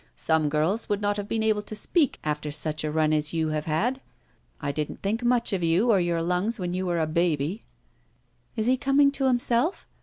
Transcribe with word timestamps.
"Some 0.15 0.49
girls 0.49 0.89
would 0.89 0.99
not 0.99 1.17
have 1.17 1.27
been 1.27 1.43
able 1.43 1.61
to 1.61 1.75
speak, 1.75 2.17
after 2.23 2.49
such 2.51 2.83
a 2.83 2.89
run 2.89 3.13
as 3.13 3.33
you 3.33 3.49
have 3.49 3.65
had. 3.65 4.01
I 4.59 4.71
didn't 4.71 5.03
think 5.03 5.21
much 5.21 5.53
of 5.53 5.61
you 5.61 5.91
or 5.91 5.99
your 5.99 6.23
lungs 6.23 6.57
when 6.57 6.73
you 6.73 6.87
were 6.87 6.97
a 6.99 7.05
baby." 7.05 7.61
"Is 8.55 8.65
he 8.65 8.77
coming 8.77 9.11
to 9.11 9.25
himself?" 9.27 9.87